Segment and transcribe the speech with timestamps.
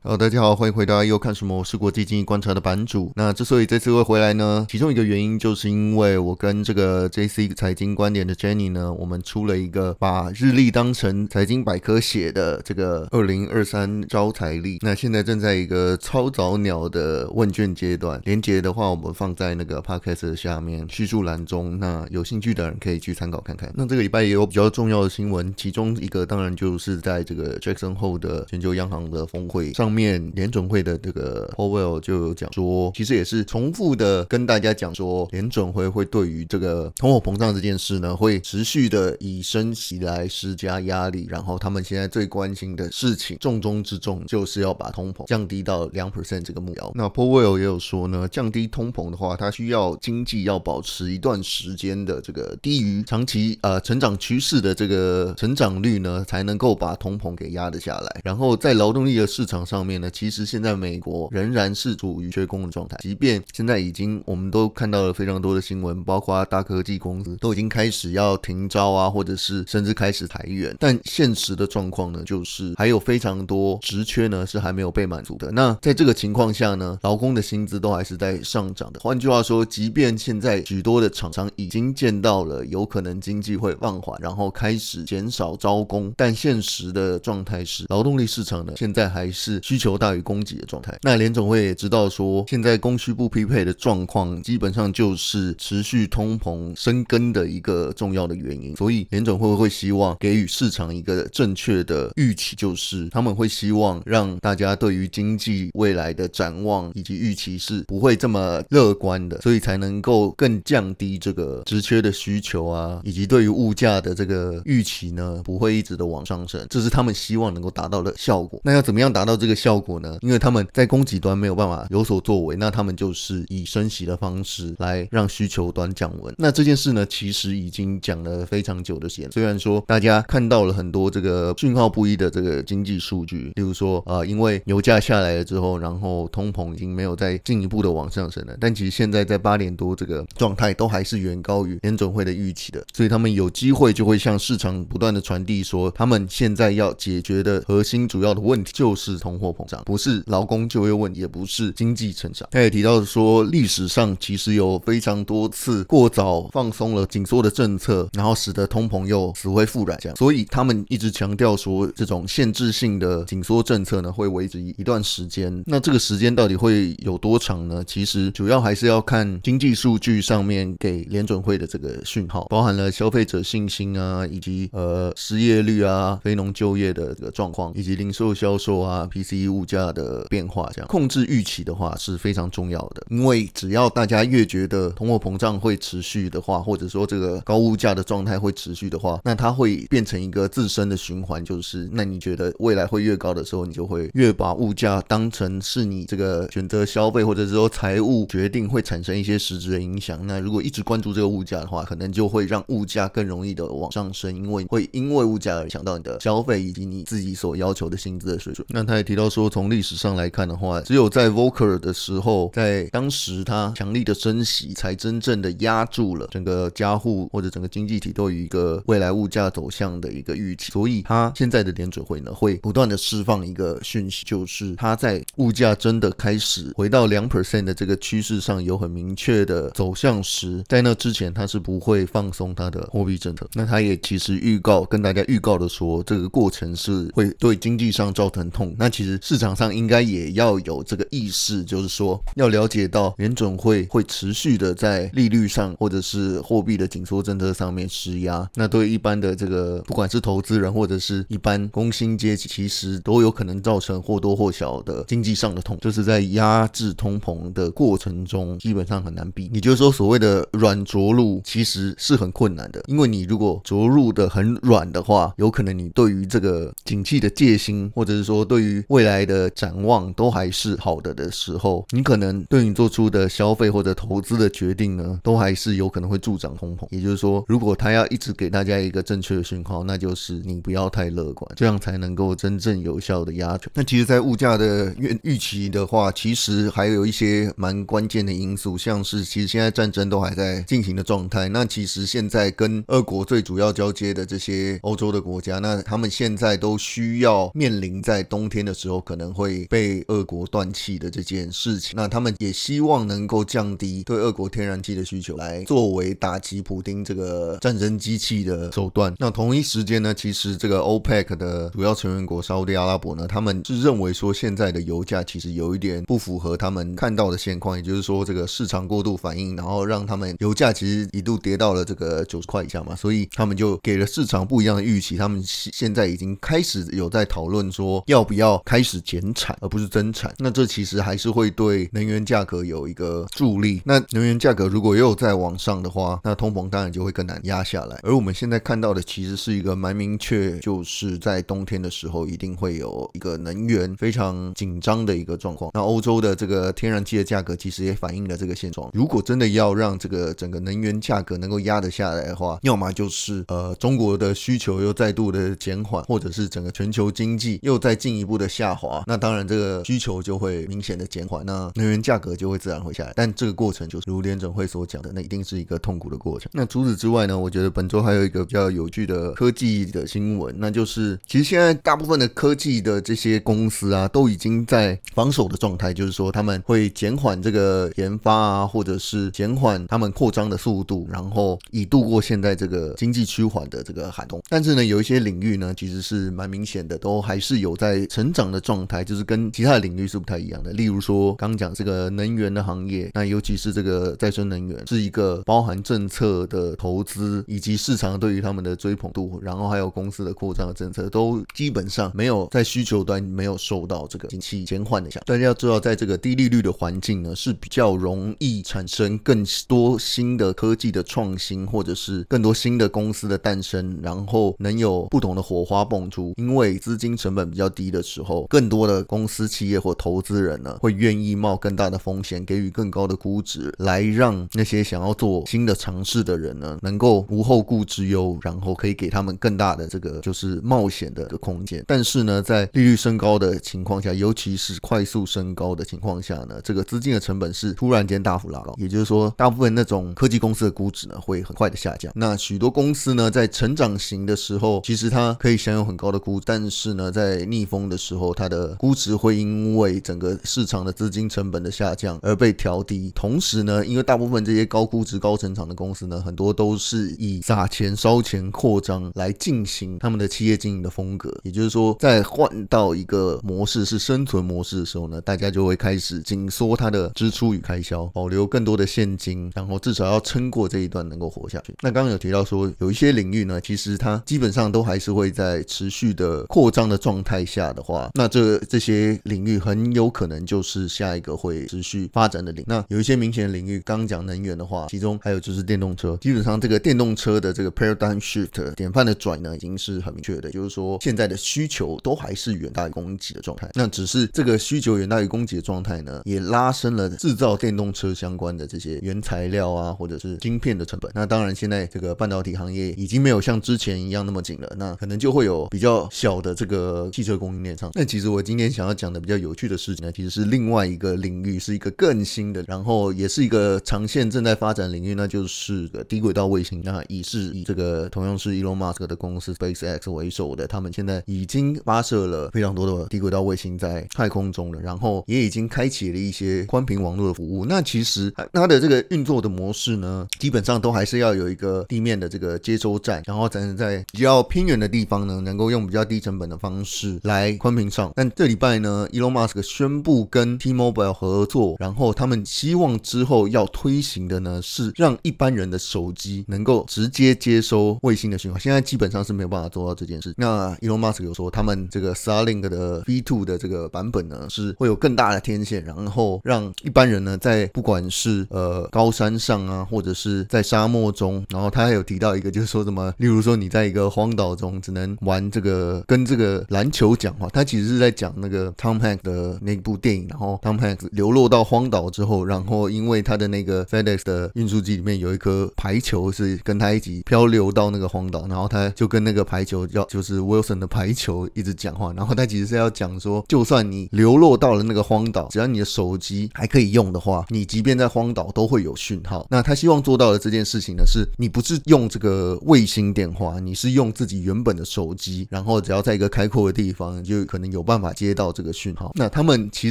[0.00, 1.58] 好，大家好，欢迎回到又看什么？
[1.58, 3.10] 我是国际经济观察的版主。
[3.16, 14.78] 那之所以这次会回来呢，其中一个原因就是因为我跟这个 JC 财经观点的 Jenny 呢，我们出了一个把日历当成财经百科写的这个二零二三招财历。
[14.82, 21.76] 那现在正在一个超早鸟的问卷阶段，连结的话我们放在那个 Podcast 的下面叙述栏中。
[21.80, 23.68] 那有兴趣的人可以去参考看看。
[23.74, 29.87] 那这个礼拜也有比较重要的新闻，其中一个当然就是在这个 Jackson 后的全球央行的峰会上。
[29.90, 41.26] 面联准会的这个 Powell 就有讲说，其实也是重复的跟大家讲说，联准会会对于这个通货膨胀这件事呢，会持续的以升息来施加压力。
[41.30, 46.92] 然后他们现在最关心的事情，重中之重就是要把通膨降低到两 percent 这个目标。
[46.94, 58.20] 那 Powell 也有说呢，降低通膨的话，它需要经济要保持一段时间的这个低于长期呃成长趋势的这个成长率呢，才能够把通膨给压得下来。
[58.22, 59.77] 然后在劳动力的市场上。
[59.84, 75.50] 面呢，其实现在美国仍然是处于缺工的状态，即便现在已经我们都看到了非常多的新闻，包括大科技公司都已经开始要停招啊，或者是甚至开始裁员，但现实的状况呢，就是还有非常多职缺呢是还没有被满足的。
[75.52, 79.00] 那在这个情况下呢，劳工的薪资都还是在上涨的。
[79.00, 89.78] 换句话说，即便现在许多的厂商已经见到了有可能经济会放缓，然后开始减少招工，但现实的状态是，劳动力市场呢现在还是需。
[89.78, 98.74] 求大于供给的状态，那联总会也知道说，现在供需不匹配的状况，基本上就是持续通膨生根的一个重要的原因。
[98.74, 118.60] 所以联总会会希望给予市场一个正确的预期，就是他们会希望让大家对于经济未来的展望以及预期是不会这么乐观的，所以才能够更降低这个职缺的需求啊，以及对于物价的这个预期呢，不会一直的往上升，这是他们希望能够达到的效果。
[118.64, 119.98] 那要怎么样达到这个效果？
[119.98, 120.16] 呢？
[120.20, 126.32] 因为他们在供给端没有办法有所作为，那他们就是以升息的方式来让需求端降温。
[126.38, 129.30] 那这件事呢，其实已经讲了非常久的时间。
[129.32, 138.56] 虽然说大家看到了很多这个讯号不一的这个经济数据，例如说啊、因为油价下来了之后，然后通膨已经没有再进一步的往上升了。
[138.60, 152.48] 但其实现在在八点多这个状态都还是远高于联准会的预期的，所以他们有机会就会向市场不断的传递说，他们现在要解决的核心主要的问题就是通货膨胀，不是劳工就业问题，也不是经济成长。
[152.50, 160.16] 他也提到说，历史上其实有非常多次过早放松了紧缩的政策，然后使得通膨又死灰复燃这样。
[160.16, 165.62] 所以他们一直强调说，这种限制性的紧缩政策呢，会维持一段时间。
[165.66, 167.82] 那这个时间到底会有多长呢？
[167.84, 179.58] 其实主要还是要看经济数据上面给联准会的这个讯号，包含了消费者信心啊，以及呃失业率啊、非农就业的这个状况，以及零售销售啊、P C PCE。
[179.58, 183.04] 物价的变化，这样控制预期的话是非常重要的。
[183.10, 191.44] 因为只要大家越觉得通货膨胀会持续的话，或者说这个高物价的状态会持续的话，那它会变成一个自身的循环。
[191.44, 200.24] 就是那你觉得未来会越高的时候，你就会越把物价当成是你这个选择消费或者是说财务决定会产生一些实质的影响。
[200.26, 208.66] 那如果一直关注这个物价的话，可能就会让物价更容易的往上升，因为会因为物价而影响到你的消费以及你自己所要求的薪资的水准。
[208.70, 209.48] 那他也提到说。
[209.48, 220.70] 从历史上来看的话，只有在 Volcker 的时候，在当时他强力的升息，才真正的压住了整个家户或者整个经济体都有一个未来物价走向的一个预期。
[220.70, 233.48] 所以，他现在的联准会呢，会不断的释放一个讯息，就是他在物价真的开始回到两 percent 的这个趋势上有很明确的走向时，在那之前他是不会放松他的货币政策。
[233.54, 238.76] 那他也其实预告跟大家预告的说，这个过程是会对经济上造成痛。
[238.78, 239.17] 那其实。
[239.22, 248.48] 市场上应该也要有这个意识，就是说要了解到联准会会持续的在利率上或者是货币的紧缩政策上面施压。
[248.54, 255.78] 那对一般的这个不管是投资人或者是一般工薪阶级，其实都有可能造成或多或少的经济上的痛。
[255.80, 259.50] 就是在压制通膨的过程中，基本上很难避。
[259.52, 269.28] 也就是说，所谓的软着陆其实是很困难的，因为你如果着陆的很软的话，有可能你对于这个景气的戒心，或者是说对于未未来。
[269.28, 276.86] 的展望都还是好的的时候，你可能对你做出的消费或者投资的决定呢，都还是有可能会助长通膨。
[276.90, 283.70] 也就是说，如果他要一直给大家一个正确的讯号，那就是你不要太乐观，这样才能够真正有效的压权。
[283.74, 291.50] 那其实，在物价的预预期的话，其实还有一些蛮关键的因素，像是其实现在战争都还在进行的状态。
[291.50, 301.92] 那其实现在跟俄国最主要交接的这些欧洲的国家，那他们现在都需要面临在冬天的时时候可能会被俄国断气的这件事情。
[301.94, 309.14] 那他们也希望能够降低对俄国天然气的需求，来作为打击普丁这个战争机器的手段。
[309.18, 325.16] 那同一时间呢，其实这个 OPEC 的主要成员国沙特阿拉伯呢，他们是认为说现在的油价其实有一点不符合他们看到的现况，也就是说这个市场过度反应，然后让他们油价其实一度跌到了这个九十块以下嘛，所以他们就给了市场不一样的预期。
[325.16, 330.32] 他们现在已经开始有在讨论说要不要开开始减产，而不是增产。
[330.38, 333.82] 那这其实还是会对能源价格有一个助力。
[333.84, 337.98] 那能源价格如果又再往上的话，那通膨当然就会更难压下来。
[338.04, 345.72] 而我们现在看到的其实是一个蛮明确，就是在冬天的时候一定会有一个能源非常紧张的一个状况。
[345.74, 348.88] 那欧洲的这个天然气的价格其实也反映了这个现状。
[348.94, 359.02] 如果真的要让这个整个能源价格能够压得下来的话，要么就是呃中国的需求又再度的减缓，或者是整个全球经济又再进一步的下下滑。
[359.06, 363.12] 那当然这个需求就会明显的减缓，那能源价格就会自然会下来。
[363.16, 366.50] 但这个过程就是如联准会所讲的，那一定是一个痛苦的过程。
[366.52, 384.42] 那除此之外呢，我觉得本周还有一个比较有趣的科技的新闻，那就是其实现在大部分的科技的这些公司啊，都已经在防守的状态，就是说他们会减缓这个研发啊，或者是减缓他们扩张的速度，然后以度过现在这个经济趋缓的这个寒冬。
[384.48, 390.72] 但是呢，有一些领域呢，其实是蛮明显的，都还是有在成长的状态，就是跟其他的领域是不太一样的。
[390.72, 405.22] 例如说，刚讲这个能源的行业，那尤其是这个再生能源，是一个包含政策的投资以及市场对于他们的追捧度，然后还有公司的扩张的政策，都基本上没有在需求端没有受到这个景气减缓的影响。
[405.26, 416.32] 大家要知道，在这个低利率的环境呢，是比较容易产生更多新的科技的创新，或者是更多新的公司的诞生，然后能有不同的火花蹦出。
[416.36, 431.84] 因为资金成本比较低的时候，更多的公司、企业或投资人呢，会愿意冒更大的风险，给予更高的估值，来让那些想要做新的尝试的人呢，能够无后顾之忧，然后可以给他们更大的这个就是冒险的个空间。
[431.86, 442.10] 但是呢，在利率升高的情况下，尤其是快速升高的情况下呢，这个资金的成本是突然间大幅拉高，也就是说，大部分那种科技公司的估值呢，会很快的下降。
[442.14, 453.10] 那许多公司呢，在成长型的时候，其实它可以享有很高的估值，但是呢，在逆风的时候，它的估值会因为整个市场的资金成本的下降而被调低。
[453.16, 461.36] 同时呢，因为大部分这些高估值、高成长的公司呢，很多都是以撒钱、烧钱、扩张来进行他们的企业经营的风格。
[461.42, 471.74] 也就是说，在换到一个模式是生存模式的时候呢，大家就会开始紧缩它的支出与开销，保留更多的现金，然后至少要撑过这一段，能够活下去。
[471.82, 482.64] 那刚刚有提到说，有一些领域呢，其实它基本上都还是会在持续的扩张的状态下的话，那这这些领域很有可能就是下一个会持续发展的领。
[482.66, 486.16] 那有一些明显的领域，刚讲能源的话，其中还有就是电动车。
[486.20, 493.68] 基本上这个电动车的这个 paradigm shift 典范的转呢，已经是很明确的，就是说现在的需求都还是远大于供给的状态。
[493.74, 501.10] 那只是这个需求远大于供给的状态呢，也拉升了制造电动车相关的这些原材料啊，或者是晶片的成本。
[501.14, 507.90] 那当然，现在这个半导体行业已经没有像之前一样那么紧了，那可能就会有比较小的这个汽车供应链上。
[507.94, 516.80] 那其实我今天想要讲的比较有趣的事情呢，其实是另外一个领域，是一个更新的，然后也是一个长线正在发展领域，那就是个低轨道卫星。
[516.82, 527.66] 那也是以这个同样是 Elon Musk 的公司 SpaceX 为首的，他们现在已经发射了非常多的低轨道卫星在太空中了，然后也已经开启了一些宽频网络的服务。
[527.66, 538.12] 那其实它的这个运作的模式呢，基本上都还是要有一个地面的这个接收站，然后才能在比较偏远的地方呢，能够用比较低成本的方式来宽频上。
[538.14, 548.58] 但这礼拜呢，Elon Musk 宣布跟 T-Mobile 合作，然后他们希望之后要推行的呢，是让一般人的手机能够直接接收卫星的讯号。
[548.58, 550.32] 现在基本上是没有办法做到这件事。
[550.36, 580.38] 那 Elon Musk 有说，他们这个 Starlink 的 V2 的这个版本呢，是会有更大的天线，然后让一般人呢，在不管是呃高山上啊，或者是在沙漠中，然后他还有提到一个，就是说什么，例如说你在一个荒岛中只能玩这个跟这个篮球讲话，他其实是在讲那个 Tom Hanks 的那部电影，然后 Tom Hanks 流落到荒岛之后，然后因为他的那个 FedEx 的运输机里面有一颗排球是跟他一起漂流到那个荒岛，然后他就跟那个排球叫就是
[580.38, 589.46] Wilson 的排球一直讲话，然后他其实是要讲说，就算你流落到了那个荒岛，只要你的手机还可以用的话，你即便在荒岛都会有讯号。
[589.50, 597.77] 那他希望做到的这件事情呢，是你不是用这个卫星电话，你是用自己原本的手机，然后只要在一个开阔的地方，就可能有。
[597.78, 599.12] 有办法接到这个讯号。
[599.14, 599.90] 那他们其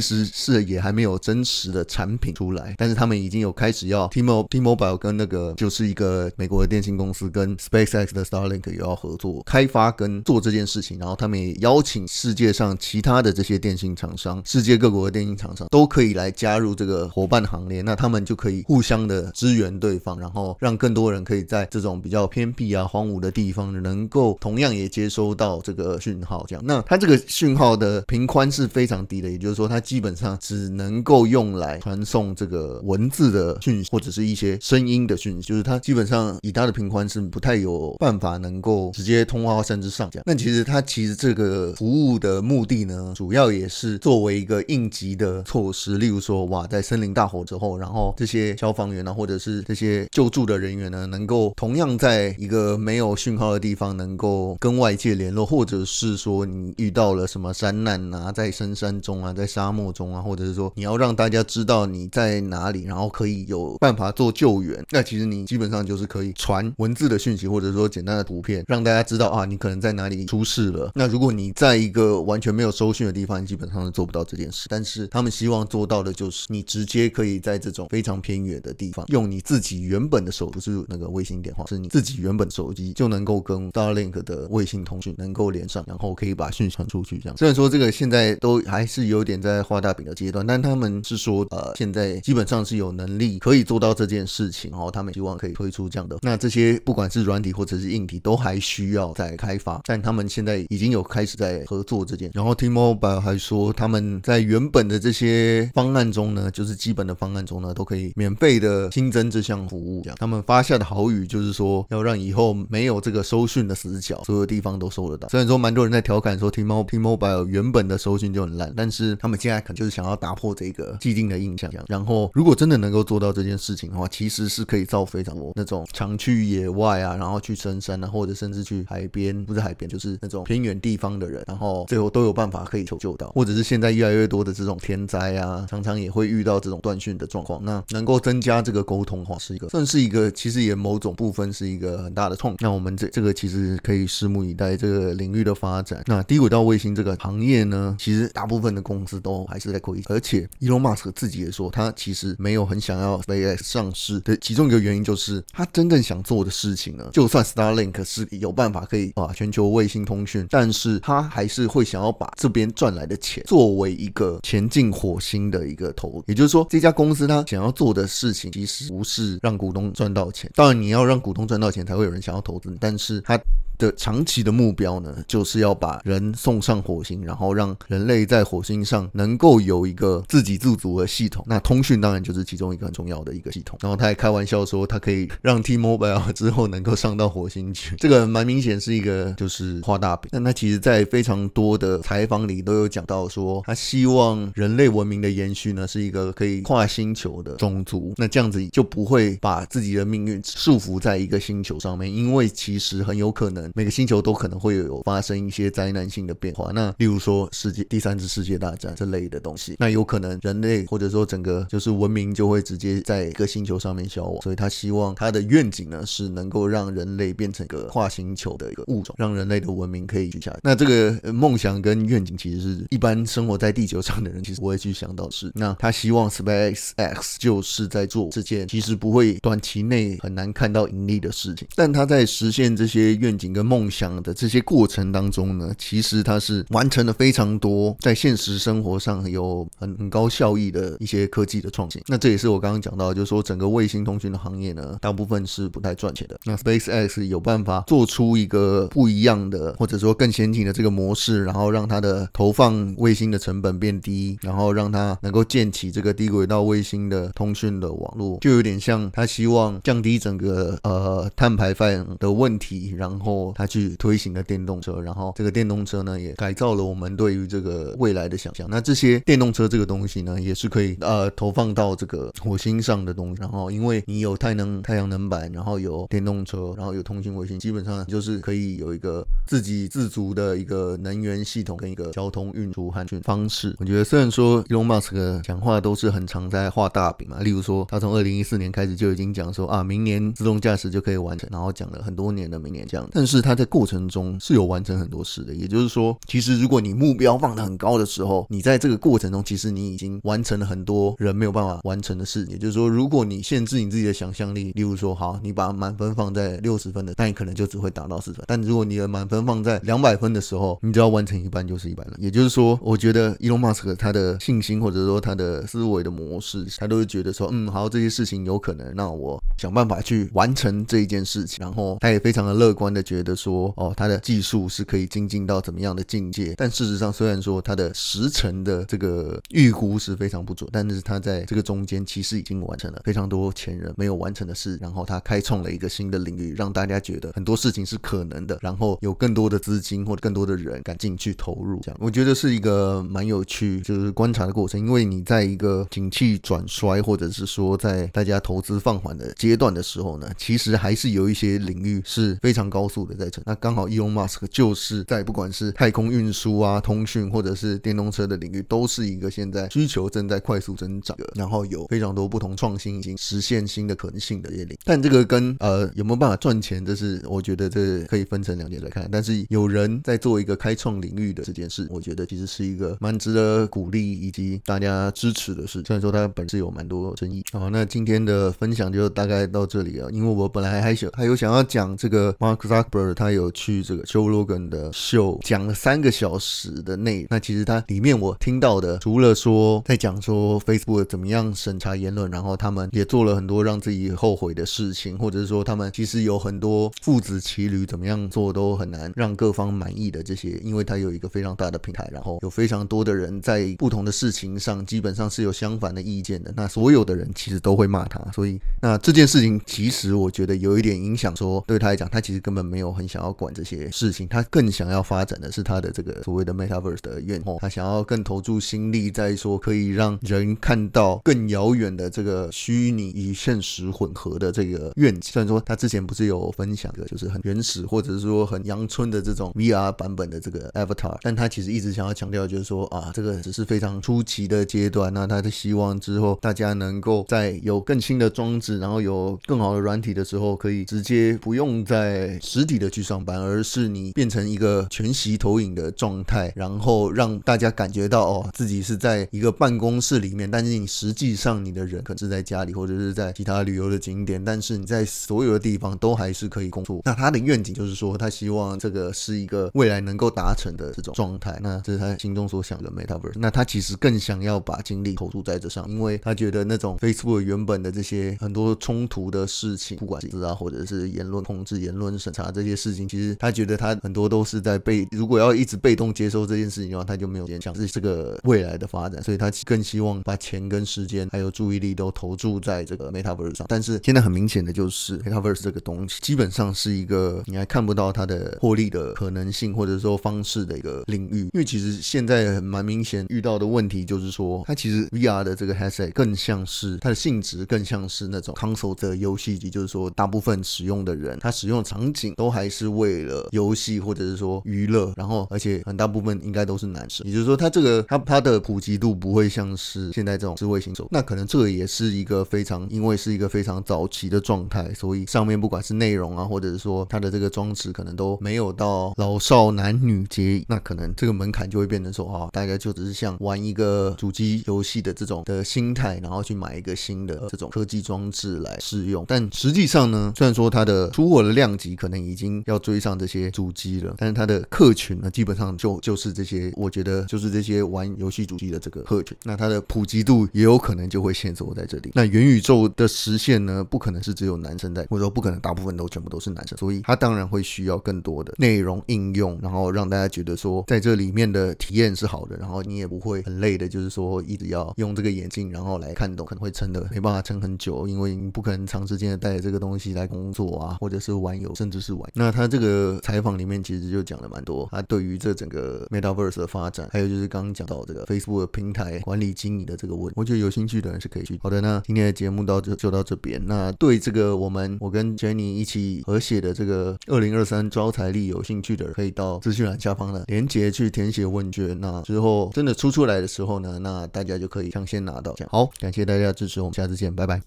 [0.00, 26.44] 实是也还没有真实的产品出来，但是他们已经有开始要 T-Mobile T-Mobile 跟那个就是一个美国的电信公司跟 SpaceX 的 Starlink 也要合作开发跟做这件事情，然后他们也邀请世界上其他的这些电信厂商，世界各国的电信厂商都可以来加入这个伙伴行列，那他们就可以互相的支援对方，然后让更多人可以在这种比较偏僻啊、荒芜的地方能够同样也接收到这个讯号。
[26.48, 40.22] 这样，那它这个讯号的频宽是非常低的，也就是说，它基本上只能够用来传送这个文字的讯息或者是一些声音的讯息，就是它基本上以它的频宽是不太有办法能够直接通话甚至上讲。
[40.26, 70.90] 那其实它其实这个服务的目的呢，主要也是作为一个应急的措施，例如说，哇，在森林大火之后，然后这些消防员呢，或者是这些救助的人员呢，能够同样在一个没有讯号的地方，能够跟外界联络，或者是说你遇到了什么山难啊，在深山中啊，在沙漠中啊，或者是说你要让大家知道你在哪里，然后可以有办法做救援，那其实你基本上就是可以传文字的讯息，或者说简单的图片，让大家知道啊，你可能在哪里出事了。
[70.94, 74.66] 那如果你在一个完全没有收讯的地方，你基本上是做不到这件事。
[74.70, 87.18] 但是他们希望做到的就是你直接可以在这种非常偏远的地方，用你自己原本的手，不是那个卫星电话，是你自己原本手机就能够跟 Starlink 的卫星通讯能够连上，然后可以把讯传出去。
[87.18, 96.16] 这样，虽然说这个现在都还是有点在画大饼的阶段，但他们是说，呃，现在基本上是有能力可以做到这件事情，然后他们希望可以推出这样的。
[96.22, 102.30] 那这些不管是软体或者是硬体，都还需要再开发，但他们现在已经有开始在合作这件。
[102.32, 110.02] 然后 T-Mobile 还说他们在原本的这些方案中呢，就是基本的方案中呢，都可以免费的新增这项服务。
[110.04, 115.28] 这样，他们发下的豪语就是说，要让以后没有这个收讯的死角，所有地方都收得到。
[115.28, 121.70] 虽然说蛮多人在调侃说 T-Mobile T-Mobile 原本的收讯就很烂，但是他们现在可能就是想要打破这个既定的印象。
[121.88, 137.64] 然后如果真的能够做到这件事情的话，其实是可以造非常多那种常去野外啊，然后去深山啊，或者甚至去海边，不是海边，就是那种偏远地方的人，然后最后都有办法可以求救到，或者是现在越来越多的这种天灾啊，常常也会遇到这种断讯的状况。
[137.64, 142.54] 那能够增加这个沟通的话，是一个算是一个，其实也某种部分是一个很大的痛。
[142.60, 146.02] 那我们这这个其实可以拭目以待这个领域的发展。
[146.06, 173.38] 那低轨道卫星这个行业呢，其实大部分的公司都还是在亏，而且 Elon Musk 自己也说，他其实没有很想要 SpaceX 上市的其中一个原因就是他真正想做的事情呢，就算 Starlink 是有办法可以啊全球卫星通讯，但是他还是会想要把这边赚来的钱作为一个前进火星的一个投，也就是说，这家公司他想要做的事情其实不是让股东赚到钱，当然你要让股东赚到钱才会有人想要投资，但是他。
[173.78, 181.44] 的长期的目标呢，就是要把人送上火星，然后让人类在火星上能够有一个自给自足的系统。
[181.48, 183.78] 那通讯当然就是其中一个很重要的一个系统。
[183.80, 187.94] 然后他还开玩笑说，他可以让 T-Mobile 之后能够上到火星去。
[187.96, 190.28] 这个蛮明显是一个就是画大饼。
[190.32, 198.12] 但他其实在非常多的采访里都有讲到说，他希望人类文明的延续呢是一个可以跨星球的种族。
[198.16, 203.67] 那这样子就不会把自己的命运束缚在一个星球上面，因为其实很有可能。
[203.74, 220.58] 每个星球都可能会有发生一些灾难性的变化，那例如说世界第三次世界大战这类的东西，那有可能人类或者说整个就是文明就会直接在一个星球上面消亡，所以他希望他的愿景呢是能够让人类变成一个跨星球的一个物种，让人类的文明可以继续下去。
[220.62, 225.50] 那这个梦想跟愿景其实是一般生活在地球上的人其实不会去想到是。
[225.54, 242.00] 那他希望 SpaceX 就是在做这件其实不会短期内很难看到盈利的事情，但他在实现这些愿景跟梦想的这些过程当中呢，其实它是完成了非常多在现实生活上有很很高效益的一些科技的创新。
[242.06, 246.38] 那这也是我刚刚讲到，就是说整个卫星通讯的行业呢，大部分是不太赚钱的。
[246.44, 263.47] 那 SpaceX 有办法做出一个不一样的，或者说更先进的这个模式，然后让它的投放卫星的成本变低，然后让它能够建起这个低轨道卫星的通讯的网络，就有点像他希望降低整个呃碳排放的问题，然后。
[263.54, 268.66] 他去推行了电动车，然后这个电动车呢，也改造了我们对于这个未来的想象。
[268.70, 273.40] 那这些电动车这个东西呢，也是可以呃投放到这个火星上的东西。
[273.40, 283.74] 然后因为你有太能太阳能板，然后有电动车，然后有通信卫星，基本上就是可以有一个自给自足的一个能源系统跟一个交通运输和方式。
[283.78, 293.37] 我觉得虽然说 Elon Musk 讲话都是很常在画大饼嘛，例如说他从二零一四年开始就已经讲说啊，明年自动驾驶就可以完成，然后讲了很多年的明年这样，但是。
[293.38, 295.54] 是他在过程中是有完成很多事的。
[295.54, 302.44] 也就是说，其实如果你目标放得很高的时候，你在这个过程中，其实你已经完成了很多人没有办法完成的事。
[302.50, 308.44] 也就是说，如果你限制你自己的想象力，例如说，好，你把满分放在六十分的，那你可能就只会达到四分。
[308.46, 312.14] 但如果你的满分放在两百分的时候，你只要完成一半就是一半了。
[312.18, 321.58] 也就是说，我觉得伊隆马斯克他的信心或者说他的思维的模式，他都会觉得说，嗯，好，这些事情有可能，那我想办法去完成这一件事情。
[321.60, 326.54] 然后他也非常的乐观的觉得说，哦，他的技术是可以精进到怎么样的境界。
[326.56, 334.78] 但事实上，虽然说他的时程的这个预估是非常不准，但是他在这个中间其实已经完成了非常多前人没有完成的事。
[334.80, 338.58] 然后他开创了一个新的领域，让大家觉得很多事情是可能的。
[338.60, 344.78] 然后有更多的资金或者更多的人敢进去投入，这样我觉得是一个蛮有趣，就是观察的过程。
[344.80, 353.42] 因为你在一个景气转衰，或者是说在大家投资放缓的阶段的时候呢，其实还是有一些领域是非常高速的在成。
[353.46, 364.76] 那刚好伊隆马斯克就是在不管是太空运输啊、通讯或者是电动车的领域，都是一个现在需求正在快速增长的，然后有非常多不同创新已经实现新的可能性的业领。
[364.84, 369.08] 但这个跟呃有没有办法赚钱，这是我觉得这可以分成两点来看。
[369.10, 375.82] 但是有人在做一个开创领域的这件事，我觉得其实是一个蛮值得鼓励以及大家支持的事。
[375.86, 377.42] 虽然说它本身有蛮多争议。
[377.52, 380.10] 好，那今天的分享就大概到这里了。
[380.10, 387.26] 因为我本来还想还有想要讲这个 Mark Zuckerberg，他有去这个 Joe Rogan 的秀讲了三个小时的内。
[387.30, 425.30] 那其实他里面我听到的，除了说在讲说 Facebook 怎么样审查言论，然后他们也做了很多让自己后悔的事情，或者是说他们其实有很多父子骑驴，怎么样做都很难让各方满意的这些，因为他有一个非常大的平台，然后有非常多的人在不同的事情上基本上是有相反的意见的，那所有的人其实都会骂他，所以那这件事情其实我觉得有一点影响，说对他来讲，他其实根本没有很想要管这些事情，他更想要发展的是他的这个所谓的 Metaverse 的愿望，他想要更投注心力在说可以让人看到更遥远的这个虚拟与现实混合的这个愿景。
[425.32, 457.00] 虽然说他之前不是有分享的，就是很原始或者是说很阳春的这种 VR 版本的这个 Avatar，但他其实一直想要强调，就是说啊，这个只是非常初期的阶段，那他的希望之后大家能够在有更新的装置，然后有更好的软体的时候，可以直接不用在实体的去上班，而是你变成一个全息投影的状态，然后让大家感觉到哦，自己是在一个办公室里面，但是你实际上你的人可能是在家里或者是在其他旅游的景点，但是你在所有的地方都还是可以工作。
[457.04, 461.58] 那他的愿景就是说，他希望这个是一个未来能够达成的这种状态。
[461.62, 463.34] 那这是他心中所想的 Metaverse。
[463.36, 479.22] 那他其实更想要把精力投注在这上，因为他觉得那种 Facebook 原本的这些很多冲突的事情，不管是啊或者是言论控制、言论审查这些些事情，其实他觉得他很多都是在被，如果要一直被动接受这件事情的话，他就没有点想是这个未来的发展。
[479.22, 483.66] 所以他更希望把钱跟时间还有注意力都投注在这个 Metaverse 上。
[483.68, 491.48] 但是现在很明显的就是，Metaverse 这个东西基本上是一个你还看不到它的获利的可能性或者说方式的一个领域。
[491.52, 529.24] 因为其实现在蛮明显遇到的问题就是说，它其实 VR 的这个 headset 更像是它的性质更像是那种 console 的游戏机，就是说大部分使用的人他使用场景都还还是为了游戏或者是说娱乐，然后而且很大部分应该都是男生，也就是说它这个它它的普及度不会像是现在这种智慧型手，那可能这个也是一个非常因为是一个非常早期的状态，所以上面不管是内容啊，或者是说它的这个装置可能都没有到老少男女皆宜，那可能这个门槛就会变成说啊，大概就只是像玩一个主机游戏的这种的心态，然后去买一个新的这种科技装置来试用。
[529.28, 539.36] 但实际上呢，虽然说它的出货的量级可能已经要追上这些主机了，但是它的客群呢，基本上就就是这些，我觉得就是这些玩游戏主机的这个客群。
[539.44, 542.10] 那它的普及度也有可能就会限缩在这里。
[542.14, 562.30] 那元宇宙的实现呢，不可能是只有男生在，或者说不可能大部分都全部都是男生，所以它当然会需要更多的内容应用，然后让大家觉得说在这里面的体验是好的，然后你也不会很累的，就是说一直要用这个眼镜然后来看懂，可能会撑的没办法撑很久，因为你不可能长时间的带着这个东西来工作啊，或者是玩游，甚至是玩。
[562.38, 571.58] 那他这个采访里面其实就讲了蛮多，他对于这整个 Metaverse 的发展，还有就是刚刚讲到这个 Facebook 的平台管理经营的这个问题，我觉得有兴趣的人是可以去。
[571.60, 573.60] 好的，那今天的节目到这就到这边。
[573.66, 581.98] 那对这个我们我跟 Jenny 一起合写的这个二零二三招财历有兴趣的，可以到资讯栏下方的链接去填写问卷。
[582.00, 585.52] 那之后真的出出来的时候呢，那大家就可以抢先拿到。
[585.54, 587.56] 这样好，感谢大家支持，我们下次见，拜拜。